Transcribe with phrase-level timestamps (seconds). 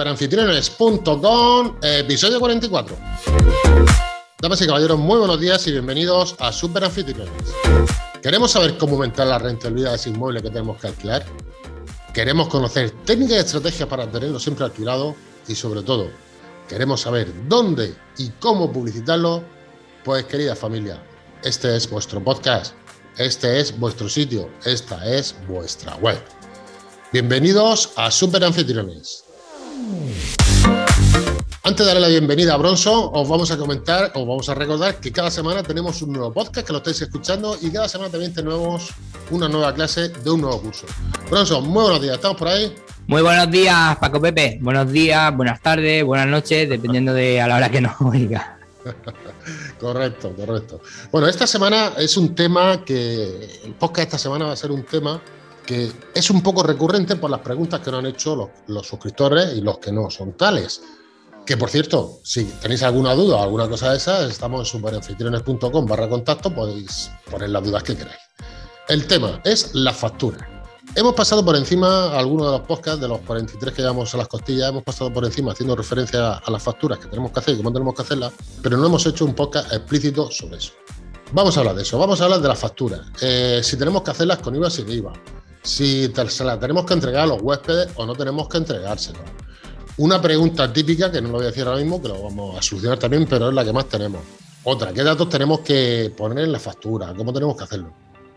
[0.00, 2.96] superanfitriones.com, episodio 44.
[4.40, 7.30] Damas y caballeros, muy buenos días y bienvenidos a Superanfitriones.
[8.22, 11.26] ¿Queremos saber cómo aumentar la rentabilidad de ese inmueble que tenemos que alquilar?
[12.14, 15.14] ¿Queremos conocer técnicas y estrategias para tenerlo siempre alquilado?
[15.46, 16.08] Y sobre todo,
[16.66, 19.44] ¿queremos saber dónde y cómo publicitarlo?
[20.02, 21.02] Pues querida familia,
[21.44, 22.72] este es vuestro podcast,
[23.18, 26.18] este es vuestro sitio, esta es vuestra web.
[27.12, 29.24] Bienvenidos a Super Anfitriones.
[31.62, 34.96] Antes de darle la bienvenida a Bronson, os vamos a comentar, os vamos a recordar
[34.96, 38.32] que cada semana tenemos un nuevo podcast que lo estáis escuchando y cada semana también
[38.32, 38.88] tenemos
[39.30, 40.86] una nueva clase de un nuevo curso.
[41.30, 42.74] Bronson, muy buenos días, ¿estamos por ahí?
[43.06, 44.58] Muy buenos días, Paco Pepe.
[44.60, 48.58] Buenos días, buenas tardes, buenas noches, dependiendo de a la hora que nos oiga.
[49.78, 50.80] correcto, correcto.
[51.12, 54.82] Bueno, esta semana es un tema que el podcast esta semana va a ser un
[54.84, 55.20] tema
[55.66, 59.60] que es un poco recurrente por las preguntas que nos han hecho los, suscriptores y
[59.60, 60.82] los que no son tales.
[61.46, 65.86] Que por cierto, si tenéis alguna duda o alguna cosa de esas, estamos en superanfitriones.com
[65.86, 68.18] barra contacto, podéis poner las dudas que queráis.
[68.88, 70.60] El tema es la factura.
[70.96, 74.26] Hemos pasado por encima algunos de los podcasts, de los 43 que llevamos a las
[74.26, 77.58] costillas, hemos pasado por encima haciendo referencia a las facturas que tenemos que hacer y
[77.58, 80.72] cómo tenemos que hacerlas, pero no hemos hecho un podcast explícito sobre eso.
[81.32, 84.10] Vamos a hablar de eso, vamos a hablar de las facturas, eh, si tenemos que
[84.10, 85.12] hacerlas con IVA sin IVA,
[85.62, 89.18] si se la tenemos que entregar a los huéspedes o no tenemos que entregárselo.
[89.98, 92.62] Una pregunta típica, que no lo voy a decir ahora mismo, que lo vamos a
[92.62, 94.22] solucionar también, pero es la que más tenemos.
[94.64, 97.12] Otra, ¿qué datos tenemos que poner en la factura?
[97.14, 97.92] ¿Cómo tenemos que hacerlo?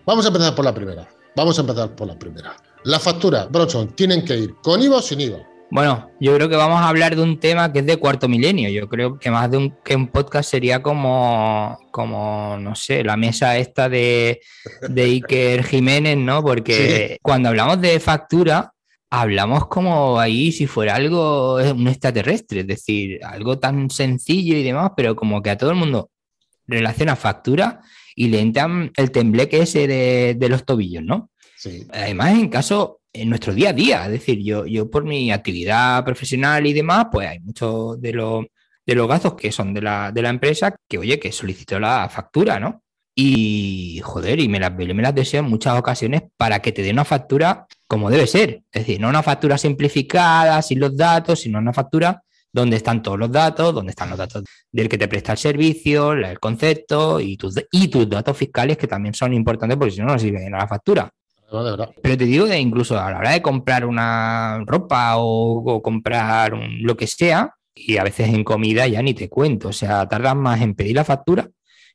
[0.06, 1.08] Vamos a empezar por la primera.
[1.36, 2.56] Vamos a empezar por la primera.
[2.84, 5.40] La factura, Bronson, ¿tienen que ir con IVA o sin IVA?
[5.74, 8.70] Bueno, yo creo que vamos a hablar de un tema que es de cuarto milenio.
[8.70, 13.18] Yo creo que más de un, que un podcast sería como, como, no sé, la
[13.18, 14.40] mesa esta de,
[14.88, 16.44] de Iker Jiménez, ¿no?
[16.44, 18.72] Porque cuando hablamos de factura,
[19.10, 24.92] hablamos como ahí si fuera algo, un extraterrestre, es decir, algo tan sencillo y demás,
[24.96, 26.12] pero como que a todo el mundo
[26.68, 27.82] relaciona factura
[28.16, 31.32] y le entran el tembleque ese de, de los tobillos, ¿no?
[31.58, 31.88] Sí.
[31.92, 34.06] Además, en caso en nuestro día a día.
[34.06, 38.46] Es decir, yo, yo por mi actividad profesional y demás, pues hay muchos de los,
[38.86, 42.10] de los gastos que son de la, de la empresa que, oye, que solicito la
[42.10, 42.82] factura, ¿no?
[43.16, 46.92] Y, joder, y me las, me las deseo en muchas ocasiones para que te dé
[46.92, 48.64] una factura como debe ser.
[48.72, 53.20] Es decir, no una factura simplificada, sin los datos, sino una factura donde están todos
[53.20, 57.38] los datos, donde están los datos del que te presta el servicio, el concepto y
[57.38, 60.60] tus, y tus datos fiscales que también son importantes porque si no, no sirven a
[60.60, 61.10] la factura.
[62.02, 66.98] Pero te digo que incluso a la hora de comprar una ropa o, comprar lo
[66.98, 70.62] que sea, y a veces en comida ya ni te cuento, o sea, tardan más
[70.62, 71.48] en pedir la factura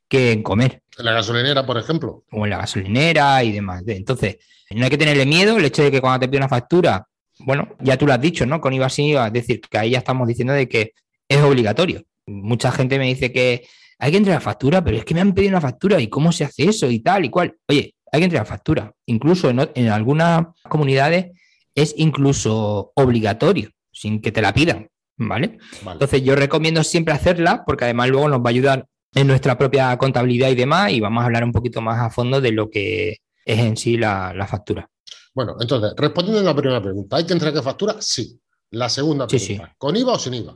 [0.07, 0.81] que en comer.
[0.97, 2.23] En la gasolinera, por ejemplo.
[2.31, 3.83] O en la gasolinera y demás.
[3.87, 4.37] Entonces,
[4.71, 7.05] no hay que tenerle miedo el hecho de que cuando te pide una factura,
[7.39, 8.59] bueno, ya tú lo has dicho, ¿no?
[8.59, 10.93] Con IVA sin IVA, es decir, que ahí ya estamos diciendo de que
[11.27, 12.03] es obligatorio.
[12.25, 13.65] Mucha gente me dice que
[13.99, 16.45] hay que entregar factura, pero es que me han pedido una factura y cómo se
[16.45, 17.55] hace eso y tal y cual.
[17.67, 18.93] Oye, hay que entregar factura.
[19.05, 21.27] Incluso en, algunas comunidades
[21.75, 24.89] es incluso obligatorio, sin que te la pidan.
[25.17, 25.57] ¿vale?
[25.85, 29.97] Entonces yo recomiendo siempre hacerla porque además luego nos va a ayudar en nuestra propia
[29.97, 33.17] contabilidad y demás y vamos a hablar un poquito más a fondo de lo que
[33.45, 34.89] es en sí la, factura.
[35.33, 37.95] Bueno, entonces, respondiendo a la primera pregunta, ¿hay que entregar factura?
[37.99, 38.39] Sí.
[38.71, 40.55] La segunda pregunta, ¿con IVA o sin IVA?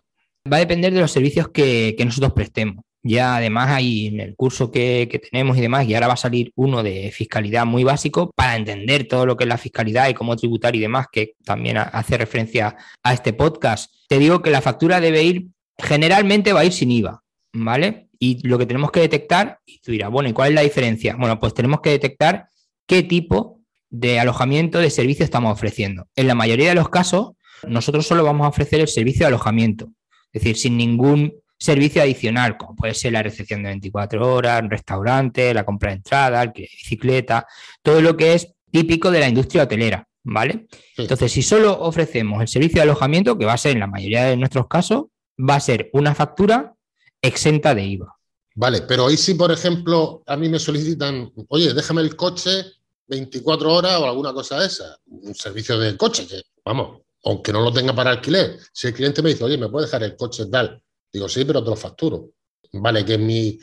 [0.52, 2.84] Va a depender de los servicios que nosotros prestemos.
[3.06, 6.54] Ya además hay en el curso que, tenemos y demás, y ahora va a salir
[6.56, 10.38] uno de fiscalidad muy básico para entender todo lo que es la fiscalidad y cómo
[10.38, 13.94] tributar y demás, que también hace referencia a este podcast.
[14.08, 15.48] Te digo que la factura debe ir,
[15.78, 17.22] generalmente va a ir sin IVA,
[17.52, 18.08] ¿vale?
[18.20, 21.18] Y lo que tenemos que detectar, y tú dirás, bueno, ¿y cuál es la diferencia?
[21.18, 22.48] Bueno, pues tenemos que detectar
[22.88, 23.60] qué tipo
[23.90, 26.08] de alojamiento, de servicio estamos ofreciendo.
[26.16, 27.34] En la mayoría de los casos,
[27.68, 29.90] nosotros solo vamos a ofrecer el servicio de alojamiento,
[30.32, 34.70] es decir, sin ningún servicio adicional, como puede ser la recepción de 24 horas, un
[34.70, 37.48] restaurante, la compra de entrada, bicicleta,
[37.82, 40.68] todo lo que es típico de la industria hotelera, ¿vale?
[40.98, 44.26] Entonces, si solo ofrecemos el servicio de alojamiento, que va a ser en la mayoría
[44.26, 45.06] de nuestros casos,
[45.40, 46.74] va a ser una factura
[47.22, 48.14] exenta de IVA.
[48.56, 52.66] Vale, pero ahí si, por ejemplo, a mí me solicitan, oye, déjame el coche
[53.08, 57.62] 24 horas o alguna cosa de esa, un servicio de coche, que vamos, aunque no
[57.62, 60.46] lo tenga para alquiler, si el cliente me dice, oye, ¿me puede dejar el coche
[60.48, 60.84] tal?
[61.14, 62.32] Digo, sí, pero te lo facturo.
[62.74, 63.60] Vale, que mi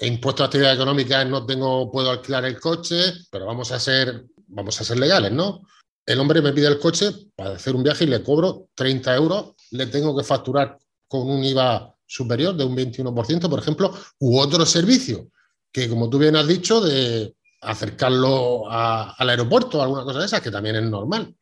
[0.00, 4.80] impuesto de actividad económica no tengo, puedo alquilar el coche, pero vamos a ser, vamos
[4.80, 5.62] a ser legales, ¿no?
[6.04, 9.52] El hombre me pide el coche para hacer un viaje y le cobro 30 euros,
[9.70, 14.64] le tengo que facturar con un IVA superior de un 21%, por ejemplo, u otro
[14.66, 15.28] servicio,
[15.70, 20.40] que como tú bien has dicho, de acercarlo al aeropuerto o alguna cosa de esas,
[20.40, 21.34] que también es normal.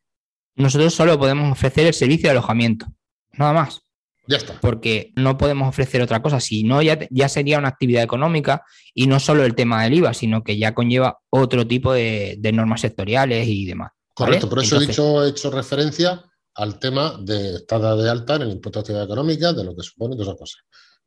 [0.56, 2.86] Nosotros solo podemos ofrecer el servicio de alojamiento.
[3.32, 3.85] nada más.
[4.28, 4.60] Ya está.
[4.60, 8.62] Porque no podemos ofrecer otra cosa, si no ya, ya sería una actividad económica
[8.94, 12.80] y no solo el tema del IVA, sino que ya conlleva otro tipo de, normas
[12.80, 13.92] sectoriales y demás.
[14.14, 16.24] Correcto, por eso he, dicho, he hecho referencia
[16.54, 19.82] al tema de estar de alta en el impuesto de actividad económica, de lo que
[19.82, 20.62] supone todas esas cosas.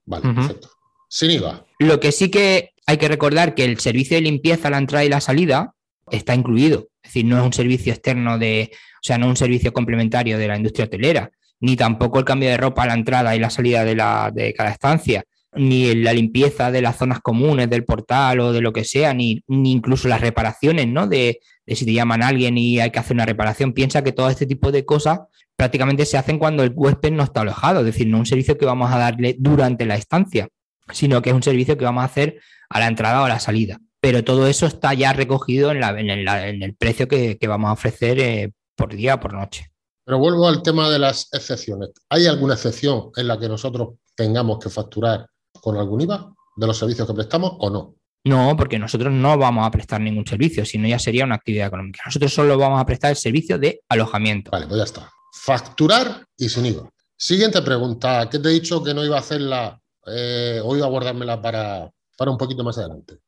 [0.06, 0.70] Vale, perfecto.
[1.10, 1.66] Sin IVA.
[1.80, 5.06] Lo que sí que hay que recordar que el servicio de limpieza a la entrada
[5.06, 5.74] y la salida
[6.12, 6.90] está incluido.
[7.02, 10.38] Es decir, no es un servicio externo de, o sea, no es un servicio complementario
[10.38, 13.50] de la industria hotelera, ni tampoco el cambio de ropa a la entrada y la
[13.50, 15.24] salida de, la, de cada estancia,
[15.54, 19.44] ni la limpieza de las zonas comunes del portal o de lo que sea, ni,
[19.48, 21.08] ni incluso las reparaciones, ¿no?
[21.08, 23.74] De, si te llaman a alguien y hay que hacer una reparación.
[23.74, 25.20] Piensa que todo este tipo de cosas
[25.56, 28.66] prácticamente se hacen cuando el huésped no está alojado, es decir, no un servicio que
[28.66, 30.48] vamos a darle durante la estancia,
[30.92, 32.40] sino que es un servicio que vamos a hacer
[32.70, 33.80] a la entrada o a la salida.
[34.02, 36.00] Pero todo eso está ya recogido en, la,
[36.48, 39.69] el precio que, vamos a ofrecer eh, por día o por noche.
[40.10, 41.92] Pero vuelvo al tema de las excepciones.
[42.10, 45.28] ¿Hay alguna excepción en la que nosotros tengamos que facturar
[45.62, 47.94] con algún IVA de los servicios que prestamos o no?
[48.24, 52.02] No, porque nosotros no vamos a prestar ningún servicio, sino ya sería una actividad económica.
[52.04, 54.50] Nosotros solo vamos a prestar el servicio de alojamiento.
[54.50, 56.90] Vale, pues ya está facturar y sin IVA.
[57.16, 60.90] Siguiente pregunta, ¿qué te he dicho que no iba a hacerla eh, o iba a
[60.90, 63.20] guardármela para, para un poquito más adelante?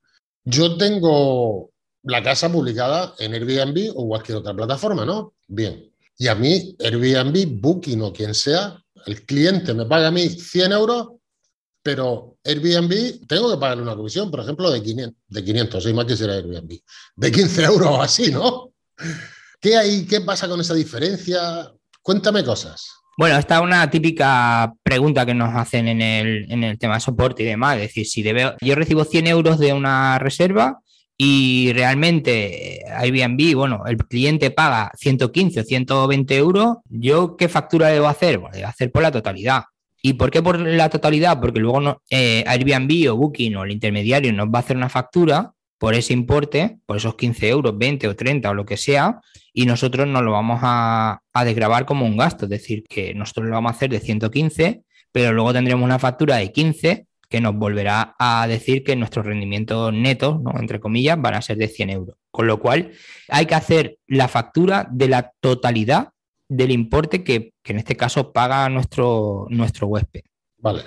[0.44, 1.70] Yo tengo
[2.04, 5.36] la casa publicada en Airbnb o cualquier otra plataforma, ¿no?
[5.48, 5.91] Bien.
[6.22, 10.72] Y a mí, Airbnb, Booking o quien sea, el cliente me paga a mí 100
[10.72, 11.14] euros,
[11.82, 16.06] pero Airbnb tengo que pagarle una comisión, por ejemplo, de 500, de 500 si más
[16.06, 16.80] quisiera Airbnb,
[17.16, 18.72] de 15 euros o así, ¿no?
[19.60, 20.06] ¿Qué hay?
[20.06, 21.74] ¿Qué pasa con esa diferencia?
[22.04, 22.88] Cuéntame cosas.
[23.18, 27.48] Bueno, esta es una típica pregunta que nos hacen en el, tema de soporte y
[27.48, 27.78] demás.
[27.78, 30.82] Es decir, si debe, yo recibo 100 euros de una reserva
[31.24, 38.08] y realmente Airbnb, bueno, el cliente paga 115 o 120 euros, ¿yo qué factura debo
[38.08, 38.40] hacer?
[38.40, 39.66] Bueno, debo hacer por la totalidad.
[40.02, 41.40] ¿Y por qué por la totalidad?
[41.40, 44.90] Porque luego no, eh, Airbnb o Booking o el intermediario nos va a hacer una
[44.90, 49.22] factura por ese importe, por esos 15 euros, 20 o 30 o lo que sea,
[49.54, 53.54] y nosotros nos lo vamos a, desgrabar como un gasto, es decir, que nosotros lo
[53.54, 54.82] vamos a hacer de 115,
[55.12, 59.94] pero luego tendremos una factura de 15 que nos volverá a decir que nuestros rendimientos
[59.94, 60.52] netos, ¿no?
[60.60, 62.18] entre comillas, van a ser de 100 euros.
[62.30, 62.92] Con lo cual,
[63.30, 66.10] hay que hacer la factura de la totalidad
[66.50, 70.24] del importe que, en este caso paga nuestro, nuestro huésped.
[70.58, 70.84] Vale.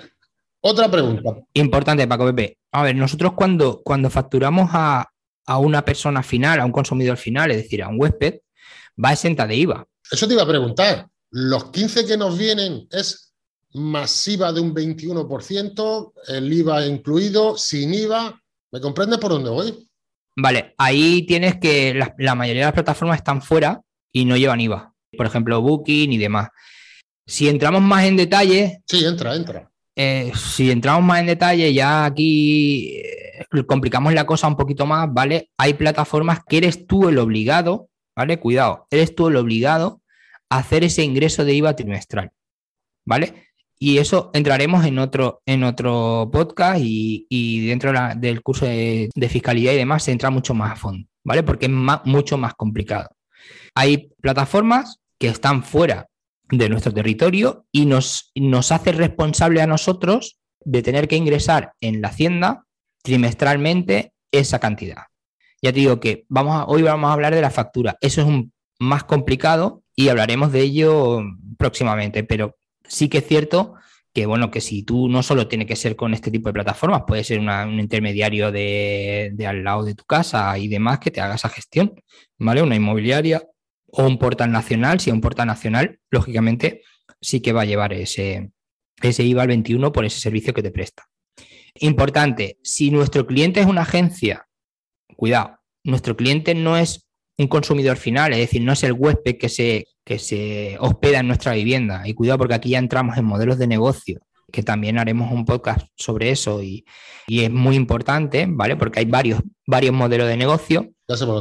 [0.61, 1.35] Otra pregunta.
[1.53, 2.59] Importante, Paco Pepe.
[2.71, 5.09] A ver, nosotros cuando, cuando facturamos a,
[5.59, 8.35] una persona final, a un consumidor final, es decir, a un huésped,
[9.03, 9.87] va exenta de IVA.
[10.11, 11.07] Eso te iba a preguntar.
[11.31, 13.34] ¿Los 15 que nos vienen es
[13.75, 18.41] masiva de un 21%, el IVA incluido, sin IVA?
[18.71, 19.89] ¿Me comprendes por dónde voy?
[20.37, 23.81] Vale, ahí tienes que la, la, mayoría de las plataformas están fuera
[24.11, 24.93] y no llevan IVA.
[25.15, 26.49] Por ejemplo, Booking y demás.
[27.25, 28.81] Si entramos más en detalle.
[28.85, 29.71] Sí, entra, entra.
[29.95, 35.11] Eh, si entramos más en detalle, ya aquí eh, complicamos la cosa un poquito más,
[35.11, 35.49] ¿vale?
[35.57, 38.39] Hay plataformas que eres tú el obligado, ¿vale?
[38.39, 40.01] Cuidado, eres tú el obligado
[40.49, 42.31] a hacer ese ingreso de IVA trimestral,
[43.05, 43.44] ¿vale?
[43.77, 49.77] Y eso entraremos en otro, en otro podcast y, dentro del curso de, fiscalidad y
[49.77, 51.43] demás se entra mucho más a fondo, ¿vale?
[51.43, 53.09] Porque es mucho más complicado.
[53.75, 56.07] Hay plataformas que están fuera
[56.49, 62.01] de nuestro territorio y nos, nos hace responsable a nosotros de tener que ingresar en
[62.01, 62.65] la hacienda
[63.03, 65.03] trimestralmente esa cantidad.
[65.61, 67.97] Ya te digo que vamos a, hoy vamos a hablar de la factura.
[68.01, 71.21] Eso es un, más complicado y hablaremos de ello
[71.57, 72.55] próximamente, pero
[72.87, 73.75] sí que es cierto
[74.15, 77.03] que bueno, que si tú no solo tiene que ser con este tipo de plataformas,
[77.05, 81.35] puede ser un intermediario de, al lado de tu casa y demás que te haga
[81.35, 82.01] esa gestión,
[82.39, 82.61] ¿vale?
[82.61, 83.45] Una inmobiliaria
[83.87, 86.81] o un portal nacional, si es un portal nacional, lógicamente
[87.19, 88.51] sí que va a llevar ese,
[89.01, 91.03] ese IVA al 21 por ese servicio que te presta.
[91.79, 94.47] Importante, si nuestro cliente es una agencia,
[95.17, 97.05] cuidado, nuestro cliente no es
[97.37, 101.27] un consumidor final, es decir, no es el huésped que se, que se hospeda en
[101.27, 102.07] nuestra vivienda.
[102.07, 104.21] Y cuidado porque aquí ya entramos en modelos de negocio,
[104.51, 106.85] que también haremos un podcast sobre eso y,
[107.27, 108.77] y es muy importante, ¿vale?
[108.77, 110.95] Porque hay varios, varios modelos de negocio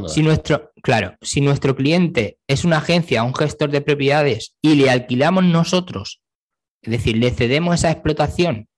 [0.09, 4.91] si nuestro, claro, si nuestro cliente es una agencia, un gestor de propiedades y le
[4.91, 6.21] alquilamos nosotros,
[6.83, 8.69] es decir, le cedemos esa explotación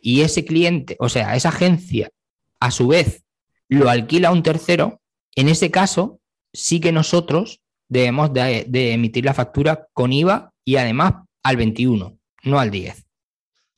[0.00, 2.10] y ese cliente, o sea, esa agencia,
[2.58, 3.24] a su vez,
[3.68, 5.00] lo alquila a un tercero,
[5.36, 6.20] en ese caso
[6.52, 12.58] sí que nosotros debemos de, emitir la factura con IVA y además al 21, no
[12.58, 13.04] al 10.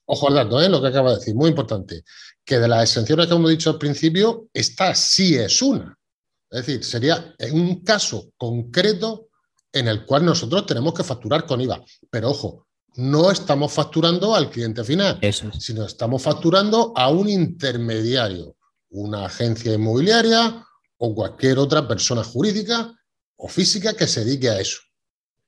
[0.06, 0.68] Ojo al dato, ¿eh?
[0.68, 2.02] lo que acaba de decir, muy importante,
[2.44, 5.96] que de las exenciones que hemos dicho al principio, esta sí es una.
[6.50, 9.28] Es decir, sería un caso concreto
[9.70, 11.82] en el cual nosotros tenemos que facturar con IVA.
[12.10, 15.20] Pero ojo, no estamos facturando al cliente final,
[15.58, 18.56] sino estamos facturando a un intermediario,
[18.90, 20.64] una agencia inmobiliaria
[20.96, 22.97] o cualquier otra persona jurídica
[23.38, 24.80] o física que se dedique a eso.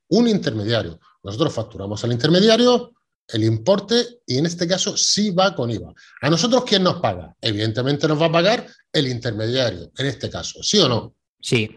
[0.09, 0.99] Un intermediario.
[1.23, 2.93] Nosotros facturamos al intermediario
[3.33, 3.95] el importe
[4.27, 5.93] y en este caso sí va con IVA.
[6.23, 7.37] ¿A nosotros quién nos paga?
[7.41, 11.15] Evidentemente nos va a pagar el intermediario, en este caso, ¿sí o no?
[11.41, 11.71] Sí.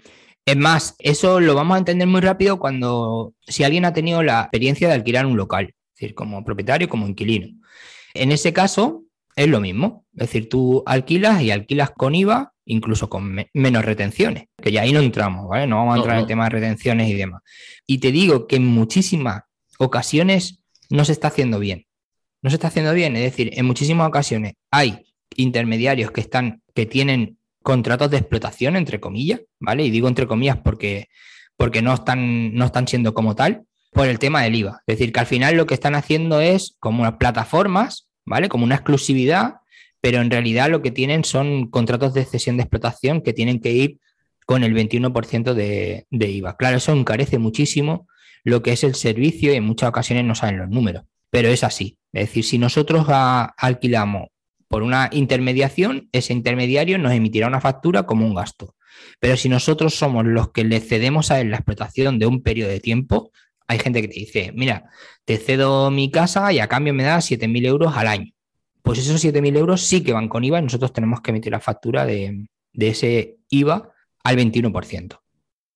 [0.46, 4.41] Es más, eso lo vamos a entender muy rápido cuando si alguien ha tenido la
[4.41, 7.48] experiencia de alquilar un local, es decir, como propietario, como inquilino.
[8.13, 9.03] En ese caso
[9.36, 14.46] es lo mismo, es decir, tú alquilas y alquilas con IVA, incluso con menos retenciones,
[14.62, 15.67] que ya ahí no entramos, ¿vale?
[15.67, 17.41] No vamos a entrar en el tema de retenciones y demás.
[17.86, 19.43] Y te digo que en muchísimas
[19.77, 21.86] ocasiones no se está haciendo bien.
[22.41, 25.05] No se está haciendo bien, es decir, en muchísimas ocasiones hay
[25.36, 29.86] intermediarios que están que tienen contratos de explotación, entre comillas, ¿vale?
[29.86, 31.08] Y digo entre comillas porque,
[31.55, 34.82] porque no, están, no están siendo como tal, por el tema del IVA.
[34.86, 38.50] Es decir, que al final lo que están haciendo es como unas plataformas, ¿vale?
[38.50, 39.55] Como una exclusividad,
[40.04, 43.72] pero en realidad lo que tienen son contratos de cesión de explotación que tienen que
[43.72, 44.00] ir
[44.46, 46.58] con el 21% de, de IVA.
[46.58, 48.06] Claro, eso encarece muchísimo
[48.44, 51.64] lo que es el servicio y en muchas ocasiones no saben los números, pero es
[51.64, 51.98] así.
[52.12, 54.28] Es decir, si nosotros alquilamos
[54.68, 58.76] por una intermediación, ese intermediario nos emitirá una factura como un gasto.
[59.22, 62.72] Pero si nosotros somos los que le cedemos a él la explotación de un periodo
[62.72, 63.32] de tiempo,
[63.70, 64.84] hay gente que te dice, mira,
[65.24, 68.34] te cedo mi casa y a cambio me das 7.000 euros al año.
[68.84, 71.60] Pues esos 7.000 euros sí que van con IVA y nosotros tenemos que emitir la
[71.60, 73.92] factura de, de ese IVA
[74.24, 75.20] al 21%.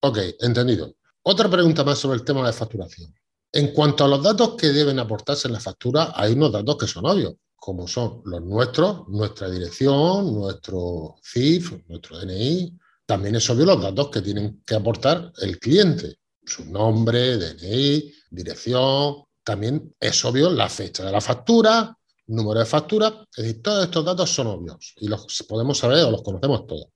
[0.02, 0.94] Ok, entendido.
[1.24, 3.14] Otra pregunta más sobre el tema de facturación.
[3.52, 6.88] En cuanto a los datos que deben aportarse en la factura, hay unos datos que
[6.88, 7.34] son obvios
[7.68, 12.78] como son los nuestros, nuestra dirección, nuestro CIF, nuestro DNI.
[13.06, 19.24] También es obvio los datos que tienen que aportar el cliente, su nombre, DNI, dirección.
[19.44, 21.97] También es obvio la fecha de la factura,
[22.28, 23.26] número de factura.
[23.36, 26.88] Es decir, todos estos datos son obvios y los podemos saber o los conocemos todos.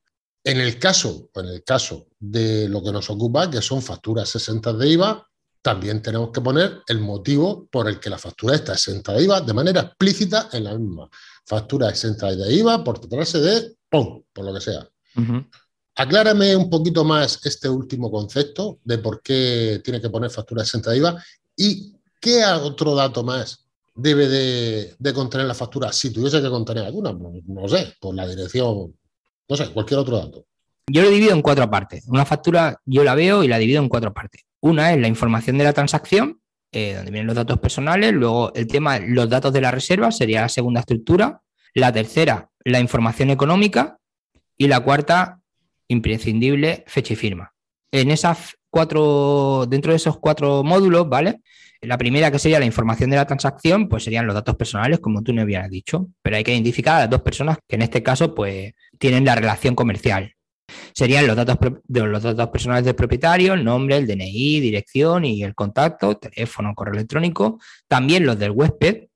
[0.43, 4.73] En el caso, en el caso de lo que nos ocupa, que son facturas 60
[4.73, 5.27] de IVA,
[5.61, 9.41] también tenemos que poner el motivo por el que la factura está exenta de IVA
[9.41, 11.07] de manera explícita en la misma.
[11.45, 14.87] Factura exenta de IVA por tratarse de POM, por lo que sea.
[15.95, 20.89] Aclárame un poquito más este último concepto de por qué tiene que poner factura exenta
[20.89, 21.23] de IVA
[21.55, 23.60] y qué otro dato más
[23.93, 28.95] debe de, contener la factura si tuviese que contener alguna, no, sé, por la dirección,
[29.47, 30.45] no sé, cualquier otro dato.
[30.87, 32.07] Yo lo divido en cuatro partes.
[32.07, 34.45] Una factura yo la veo y la divido en cuatro partes.
[34.61, 38.13] Una es la información de la transacción, eh, donde vienen los datos personales.
[38.13, 41.41] Luego el tema, los datos de la reserva sería la segunda estructura.
[41.73, 43.99] La tercera, la información económica.
[44.57, 45.41] Y la cuarta,
[45.87, 47.53] imprescindible, fecha y firma.
[47.91, 51.41] En esas cuatro, dentro de esos cuatro módulos, ¿vale?
[51.81, 55.23] La primera, que sería la información de la transacción, pues serían los datos personales, como
[55.23, 56.07] tú me habías dicho.
[56.21, 59.35] Pero hay que identificar a las dos personas que en este caso, pues, tienen la
[59.35, 60.33] relación comercial.
[60.93, 65.55] Serían los datos, los datos personales del propietario, el nombre, el DNI, dirección y el
[65.55, 67.59] contacto, teléfono, correo electrónico.
[67.87, 69.07] También los del huésped,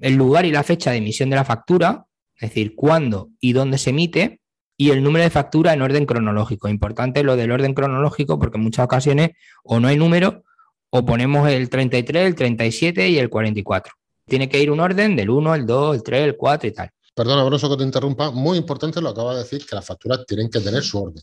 [0.00, 3.78] el lugar y la fecha de emisión de la factura, es decir, cuándo y dónde
[3.78, 4.37] se emite,
[4.80, 6.68] y el número de factura en orden cronológico.
[6.68, 9.32] Importante lo del orden cronológico porque en muchas ocasiones
[9.64, 10.44] o no hay número
[10.90, 13.92] o ponemos el 33, el 37 y el 44.
[14.24, 16.90] Tiene que ir un orden del 1, el 2, el 3, el 4 y tal.
[17.12, 18.30] Perdona, Broso, que te interrumpa.
[18.30, 21.22] Muy importante lo acaba de decir, que las facturas tienen que tener su orden.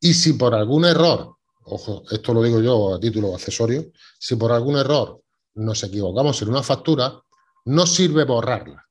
[0.00, 3.84] Y si por algún error, ojo, esto lo digo yo a título accesorio,
[4.18, 5.20] si por algún error
[5.56, 7.20] nos equivocamos en una factura,
[7.66, 8.82] no sirve borrarla.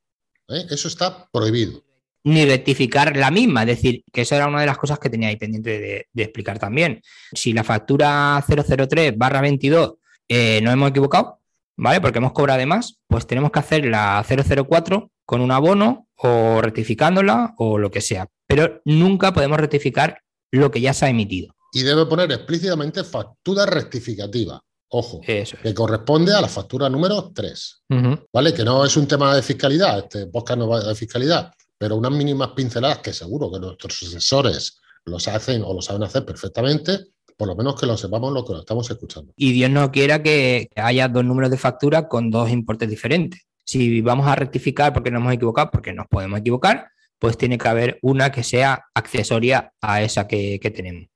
[0.50, 0.68] ¿eh?
[0.70, 1.82] Eso está prohibido.
[2.28, 5.30] Ni rectificar la misma, es decir, que esa era una de las cosas que tenía
[5.30, 7.02] ahí pendiente de, explicar también.
[7.32, 9.94] Si la factura 003 barra 22
[10.28, 11.40] eh, no hemos equivocado,
[11.78, 12.02] ¿vale?
[12.02, 16.62] Porque hemos cobrado de más, pues tenemos que hacer la 004 con un abono o
[16.62, 18.28] rectificándola o lo que sea.
[18.46, 21.56] Pero nunca podemos rectificar lo que ya se ha emitido.
[21.72, 24.62] Y debe poner explícitamente factura rectificativa.
[24.90, 27.84] Ojo, que corresponde a la factura número 3.
[28.34, 28.54] ¿Vale?
[28.54, 32.12] Que no es un tema de fiscalidad, este podcast no va de fiscalidad, pero unas
[32.12, 37.08] mínimas pinceladas que seguro que nuestros asesores los hacen o lo saben hacer perfectamente,
[37.38, 39.32] por lo menos que lo sepamos lo que lo estamos escuchando.
[39.38, 43.42] Y Dios no quiera que haya dos números de factura con dos importes diferentes.
[43.64, 47.68] Si vamos a rectificar porque nos hemos equivocado, porque nos podemos equivocar, pues tiene que
[47.68, 51.10] haber una que sea accesoria a esa que, tenemos.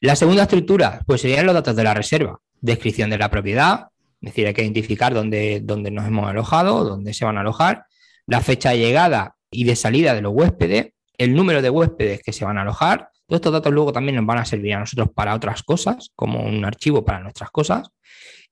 [0.00, 2.40] La segunda estructura, pues serían los datos de la reserva.
[2.60, 3.88] Descripción de la propiedad,
[4.20, 7.86] es decir, hay que identificar dónde, dónde nos hemos alojado, dónde se van a alojar,
[8.26, 12.32] la fecha de llegada y de salida de los huéspedes, el número de huéspedes que
[12.32, 13.10] se van a alojar.
[13.26, 16.42] Todos estos datos luego también nos van a servir a nosotros para otras cosas, como
[16.42, 17.88] un archivo para nuestras cosas.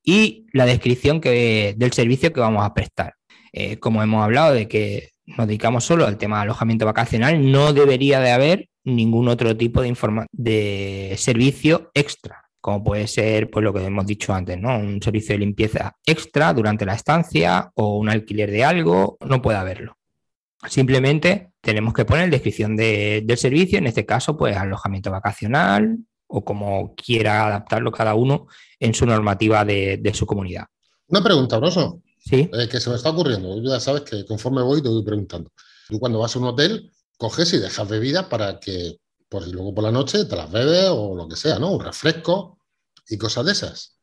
[0.03, 3.15] y la descripción que, del servicio que vamos a prestar.
[3.53, 7.73] Eh, como hemos hablado de que nos dedicamos solo al tema de alojamiento vacacional, no
[7.73, 9.95] debería de haber ningún otro tipo de,
[10.33, 14.79] de servicio extra, como puede ser pues, lo que hemos dicho antes, ¿no?
[14.79, 19.59] un servicio de limpieza extra durante la estancia o un alquiler de algo, no puede
[19.59, 19.97] haberlo.
[20.69, 26.95] Simplemente tenemos que poner descripción del servicio, en este caso, pues alojamiento vacacional o como
[26.95, 28.47] quiera adaptarlo cada uno
[28.79, 30.67] en su normativa de, su comunidad.
[31.09, 32.03] Una pregunta, Broso.
[32.19, 32.49] Sí.
[32.53, 33.61] Eh, que se me está ocurriendo.
[33.63, 35.51] ya sabes que conforme voy te voy preguntando.
[35.89, 38.99] Tú cuando vas a un hotel, coges y dejas bebidas para que,
[39.29, 41.73] pues luego por la noche te las bebes o lo que sea, ¿no?
[41.73, 42.59] Un refresco
[43.09, 43.97] y cosas de esas.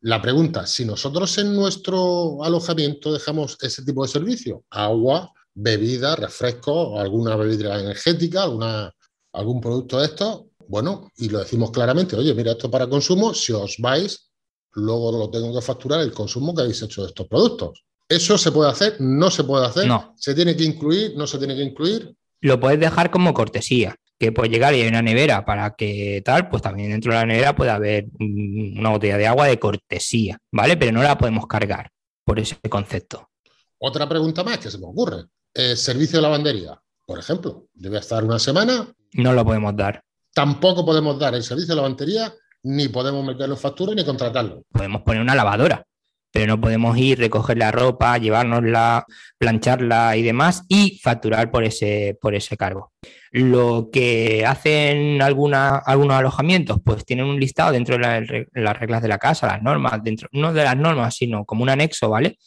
[0.00, 6.98] La pregunta, si nosotros en nuestro alojamiento dejamos ese tipo de servicio, agua, bebida, refresco,
[6.98, 8.92] alguna bebida energética, alguna,
[9.32, 13.52] algún producto de estos, bueno, y lo decimos claramente, oye, mira, esto para consumo, si
[13.52, 14.30] os vais,
[14.72, 17.84] luego lo tengo que facturar el consumo que habéis hecho de estos productos.
[18.08, 18.96] ¿Eso se puede hacer?
[19.00, 19.86] ¿No se puede hacer?
[19.86, 20.14] No.
[20.16, 21.14] ¿Se tiene que incluir?
[21.16, 22.14] ¿No se tiene que incluir?
[22.40, 26.48] Lo puedes dejar como cortesía, que puede llegar y hay una nevera para que tal,
[26.48, 30.76] pues también dentro de la nevera puede haber una botella de agua de cortesía, ¿vale?
[30.76, 31.90] Pero no la podemos cargar
[32.24, 33.30] por ese concepto.
[33.78, 35.24] Otra pregunta más que se me ocurre.
[35.54, 37.68] Eh, servicio de lavandería, por ejemplo.
[37.72, 38.88] Debe estar una semana.
[39.12, 40.02] No lo podemos dar.
[40.32, 42.32] Tampoco podemos dar el servicio de lavandería,
[42.64, 44.64] ni podemos meterlo en factura ni contratarlo.
[44.72, 45.86] Podemos poner una lavadora,
[46.32, 49.06] pero no podemos ir, recoger la ropa, llevárnosla,
[49.38, 52.92] plancharla y demás y facturar por ese, por ese cargo.
[53.30, 59.18] Lo que hacen algunos alojamientos, pues tienen un listado dentro de las reglas de la
[59.18, 62.38] casa, las normas, dentro, no de las normas, sino como un anexo, ¿vale?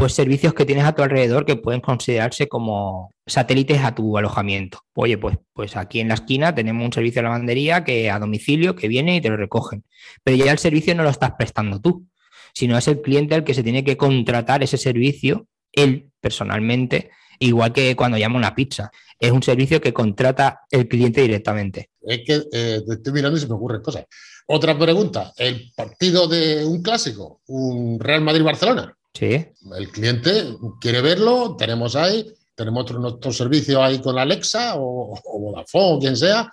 [0.00, 4.80] Pues servicios que tienes a tu alrededor que pueden considerarse como satélites a tu alojamiento.
[4.94, 8.74] Oye, pues, pues aquí en la esquina tenemos un servicio de lavandería que a domicilio
[8.74, 9.84] que viene y te lo recogen.
[10.24, 12.06] Pero ya el servicio no lo estás prestando tú,
[12.54, 17.74] sino es el cliente el que se tiene que contratar ese servicio, él personalmente, igual
[17.74, 18.90] que cuando llama una pizza.
[19.18, 21.90] Es un servicio que contrata el cliente directamente.
[22.00, 24.06] Es que eh, te estoy mirando y se me ocurren cosas.
[24.46, 28.96] Otra pregunta, el partido de un clásico, un Real Madrid-Barcelona.
[29.14, 29.46] Sí.
[29.76, 35.40] El cliente quiere verlo, tenemos ahí, tenemos otro, nuestro servicio ahí con Alexa o, o
[35.40, 36.50] Vodafone o quien sea,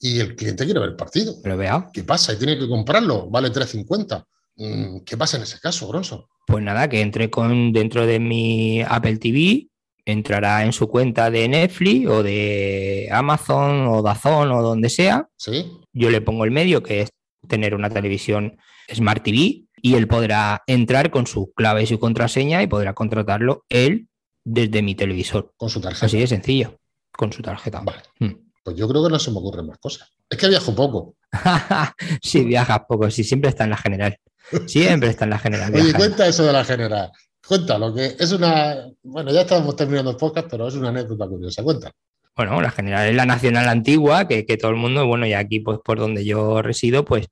[0.00, 1.34] y el cliente quiere ver el partido.
[1.44, 1.90] Lo vea.
[1.92, 2.32] ¿Qué pasa?
[2.32, 4.24] Y tiene que comprarlo, vale 3.50.
[4.56, 6.24] Mm, ¿Qué pasa en ese caso, Bronson?
[6.46, 9.68] Pues nada, que entre con dentro de mi Apple TV,
[10.04, 15.28] entrará en su cuenta de Netflix o de Amazon o Dazón o donde sea.
[15.36, 15.70] Sí.
[15.92, 17.10] Yo le pongo el medio, que es
[17.46, 18.56] tener una televisión
[18.92, 23.64] Smart TV, y él podrá entrar con su clave y su contraseña y podrá contratarlo
[23.68, 24.08] él
[24.44, 25.52] desde mi televisor.
[25.56, 26.06] Con su tarjeta.
[26.06, 26.78] Así de sencillo,
[27.12, 27.80] con su tarjeta.
[27.80, 28.02] Vale.
[28.18, 28.48] Hmm.
[28.64, 30.10] Pues yo creo que no se me ocurren más cosas.
[30.28, 31.14] Es que viajo poco.
[32.22, 34.18] sí, viajas poco, sí, siempre está en la general.
[34.66, 35.72] Siempre está en la general.
[35.74, 37.10] Oye, cuenta eso de la general.
[37.46, 38.76] Cuéntalo, que es una.
[39.02, 41.62] Bueno, ya estamos terminando el podcast, pero es una anécdota curiosa.
[41.62, 41.90] Cuenta.
[42.36, 45.60] Bueno, la general es la nacional antigua, que, que todo el mundo, bueno, y aquí,
[45.60, 47.26] pues por donde yo resido, pues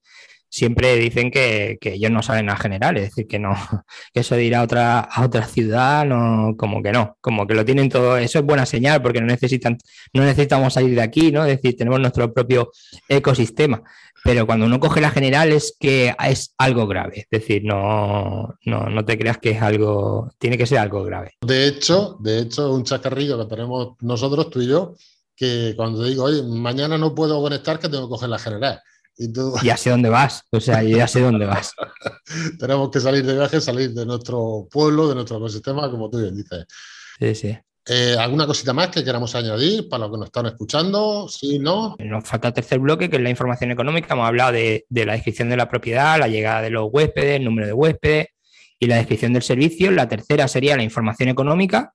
[0.49, 3.55] siempre dicen que, ellos no salen a general, es decir, que no,
[4.13, 7.55] que eso de ir a otra, a otra ciudad, no, como que no, como que
[7.55, 9.79] lo tienen todo, eso es buena señal porque no necesitan,
[10.13, 11.45] no necesitamos salir de aquí, ¿no?
[11.45, 12.71] Es decir, tenemos nuestro propio
[13.09, 13.83] ecosistema.
[14.25, 18.89] Pero cuando uno coge la general es que es algo grave, es decir, no, no,
[18.89, 21.35] no te creas que es algo, tiene que ser algo grave.
[21.43, 24.95] De hecho, de hecho, un chacarrillo que tenemos nosotros, tú y yo,
[25.37, 28.81] que cuando digo, oye, mañana no puedo conectar, que tengo que coger la general
[29.63, 31.73] Ya sé dónde vas, o sea, ya sé dónde vas.
[32.59, 36.37] Tenemos que salir de viaje, salir de nuestro pueblo, de nuestro ecosistema, como tú bien
[36.37, 36.67] dices.
[37.19, 37.59] Sí, sí.
[37.89, 41.29] Eh, ¿Alguna cosita más que queramos añadir para los que nos están escuchando?
[41.29, 41.95] Sí, no.
[42.01, 44.13] Nos falta el tercer bloque, que es la información económica.
[44.13, 47.45] Hemos hablado de, de la descripción de la propiedad, la llegada de los huéspedes, el
[47.45, 48.27] número de huéspedes
[48.81, 49.93] y la descripción del servicio.
[49.93, 51.95] La tercera sería la información económica,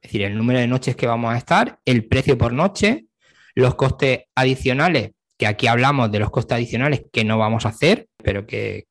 [0.00, 3.06] es decir, el número de noches que vamos a estar, el precio por noche,
[3.54, 8.08] los costes adicionales que aquí hablamos de los costes adicionales que no vamos a hacer,
[8.22, 8.86] pero que,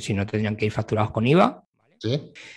[0.00, 1.64] si no tendrían que ir facturados con IVA.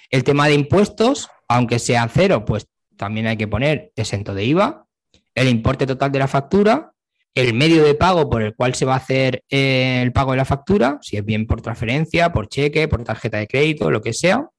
[0.10, 4.86] El tema de impuestos, aunque sea cero, pues también hay que poner exento de IVA.
[5.34, 6.92] El importe total de la factura,
[7.34, 10.38] el medio de pago por el cual se va a hacer eh, el pago de
[10.38, 14.14] la factura, si es bien por transferencia, por cheque, por tarjeta de crédito, lo que
[14.14, 14.50] sea.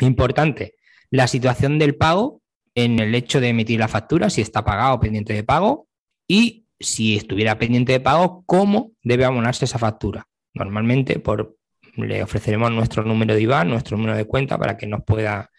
[0.00, 0.74] Importante,
[1.10, 2.42] la situación del pago
[2.74, 5.86] en el hecho de emitir la factura, si está pagado o pendiente de pago,
[6.28, 10.26] y si estuviera pendiente de pago, cómo debe abonarse esa factura.
[10.54, 11.22] Normalmente
[11.96, 15.50] le ofreceremos nuestro número de IVA, nuestro número de cuenta para que nos pueda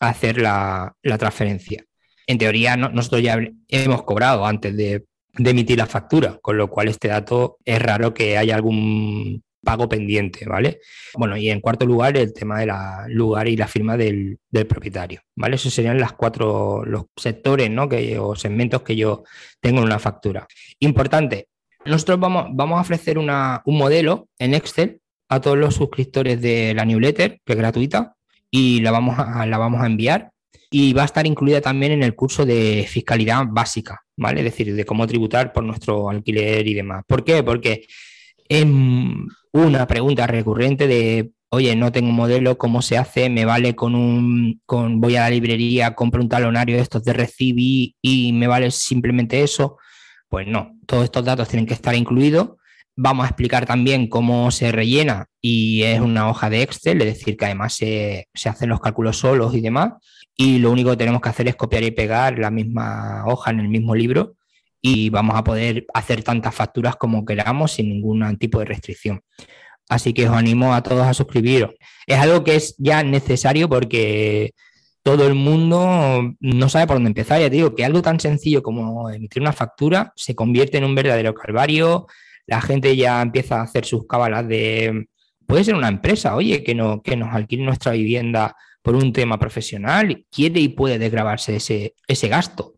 [0.00, 1.84] hacer la, transferencia.
[2.26, 5.04] En teoría, nosotros ya hemos cobrado antes de,
[5.38, 10.46] emitir la factura, con lo cual este dato es raro que haya algún pago pendiente,
[10.46, 10.80] ¿vale?
[11.14, 12.70] Bueno, y en cuarto lugar, el tema del
[13.08, 15.56] lugar y la firma del, propietario, ¿vale?
[15.56, 17.88] Esos serían las cuatro, los sectores, ¿no?
[17.88, 19.24] Que, o segmentos que yo
[19.60, 20.46] tengo en una factura.
[20.78, 21.48] Importante,
[21.84, 23.28] nosotros vamos, vamos a ofrecer un
[23.66, 28.14] modelo en Excel a todos los suscriptores de la newsletter, que es gratuita,
[28.50, 30.30] y la vamos a, la vamos a enviar.
[30.70, 34.40] Y va a estar incluida también en el curso de fiscalidad básica, ¿vale?
[34.40, 37.04] Es decir, de cómo tributar por nuestro alquiler y demás.
[37.06, 37.42] ¿Por qué?
[37.42, 37.86] Porque
[38.48, 38.66] es
[39.64, 43.30] una pregunta recurrente de, oye, no tengo modelo, ¿cómo se hace?
[43.30, 47.12] ¿Me vale con un, con, voy a la librería, compro un talonario de estos de
[47.12, 49.78] recibí y me vale simplemente eso?
[50.28, 52.50] Pues no, todos estos datos tienen que estar incluidos
[52.98, 57.36] Vamos a explicar también cómo se rellena y es una hoja de Excel, es decir,
[57.36, 59.92] que además se, hacen los cálculos solos y demás.
[60.34, 63.60] Y lo único que tenemos que hacer es copiar y pegar la misma hoja en
[63.60, 64.36] el mismo libro
[64.80, 69.22] y vamos a poder hacer tantas facturas como queramos sin ningún tipo de restricción.
[69.88, 71.74] Así que os animo a todos a suscribiros.
[72.06, 74.54] Es algo que es ya necesario porque
[75.02, 77.40] todo el mundo no sabe por dónde empezar.
[77.40, 81.32] Ya digo que algo tan sencillo como emitir una factura se convierte en un verdadero
[81.34, 82.06] calvario,
[82.46, 85.06] la gente ya empieza a hacer sus cábalas de,
[85.46, 89.38] puede ser una empresa, oye, que, no, que nos alquile nuestra vivienda por un tema
[89.38, 92.75] profesional, quiere y puede desgravarse ese, ese gasto.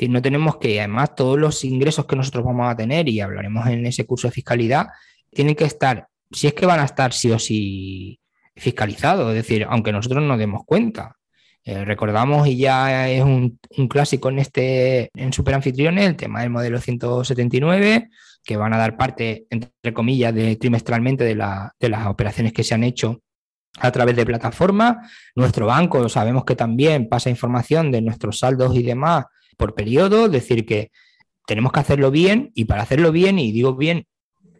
[0.00, 3.66] Decir, no tenemos que, además, todos los ingresos que nosotros vamos a tener, y hablaremos
[3.66, 4.86] en ese curso de fiscalidad,
[5.30, 8.18] tienen que estar, si es que van a estar sí o sí
[8.56, 11.16] fiscalizados, es decir, aunque nosotros nos demos cuenta.
[11.64, 16.40] Eh, recordamos, y ya es un, un, clásico en este en Super Anfitriones, el tema
[16.40, 18.08] del modelo 179,
[18.42, 21.34] que van a dar parte, entre comillas, trimestralmente de,
[21.78, 23.20] de las operaciones que se han hecho
[23.78, 25.02] a través de plataforma.
[25.34, 29.26] Nuestro banco sabemos que también pasa información de nuestros saldos y demás
[29.60, 30.90] por periodo, decir, que
[31.46, 34.06] tenemos que hacerlo bien y para hacerlo bien, y digo bien,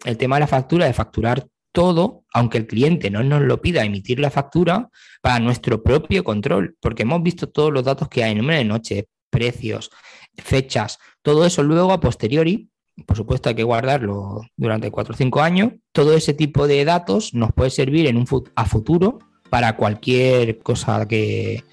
[0.04, 3.82] el tema de la factura, de facturar todo, aunque el cliente no nos lo pida,
[3.82, 4.90] emitir la factura
[5.22, 9.08] para nuestro propio control, porque hemos visto todos los datos que hay, número de noche,
[9.30, 9.90] precios,
[10.36, 12.68] fechas, todo eso luego a posteriori
[13.06, 15.72] por supuesto hay que guardarlo durante cuatro o cinco años.
[15.90, 21.08] Todo ese tipo de datos nos puede servir en un a futuro para cualquier cosa
[21.08, 21.64] que,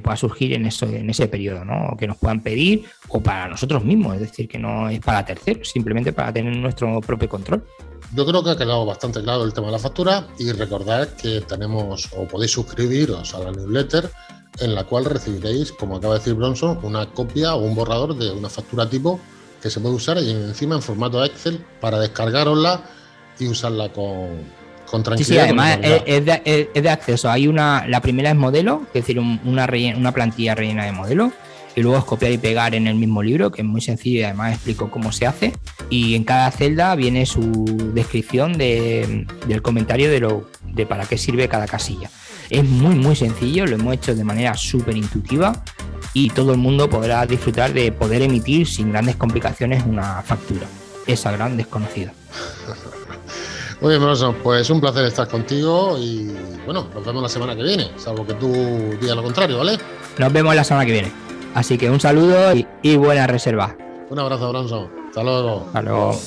[0.00, 1.96] pueda surgir en, eso, en ese periodo, ¿no?
[1.98, 5.68] que nos puedan pedir o para nosotros mismos, es decir, que no es para terceros,
[5.68, 7.64] simplemente para tener nuestro propio control.
[8.14, 11.40] Yo creo que ha quedado bastante claro el tema de la factura y recordad que
[11.40, 14.10] tenemos o podéis suscribiros a la newsletter
[14.60, 18.30] en la cual recibiréis, como acaba de decir Bronson, una copia o un borrador de
[18.30, 19.18] una factura tipo
[19.60, 22.84] que se puede usar y encima en formato Excel para descargarosla
[23.38, 24.28] y usarla con,
[24.94, 25.42] con tranquilidad.
[25.42, 27.28] Sí, además es, de, acceso.
[27.28, 31.32] Hay una, la primera es modelo, es decir, una, una plantilla rellena de modelo.
[31.74, 34.22] Y luego es copiar y pegar en el mismo libro, que es muy sencillo y
[34.22, 35.52] además explico cómo se hace.
[35.90, 41.18] Y en cada celda viene su descripción de, del comentario de, lo, de para qué
[41.18, 42.08] sirve cada casilla.
[42.48, 45.64] Es muy, muy sencillo, lo hemos hecho de manera súper intuitiva
[46.12, 50.68] y todo el mundo podrá disfrutar de poder emitir sin grandes complicaciones una factura,
[51.08, 52.12] esa gran desconocida.
[53.84, 57.90] Muy bien, pues un placer estar contigo y bueno, nos vemos la semana que viene,
[57.98, 58.50] salvo que tú
[58.98, 59.76] digas lo contrario, ¿vale?
[60.16, 61.12] Nos vemos la semana que viene.
[61.54, 63.76] Así que un saludo y, y buena reserva.
[64.08, 64.90] Un abrazo, Bronson.
[65.10, 65.66] Hasta luego.
[65.66, 66.18] Hasta luego.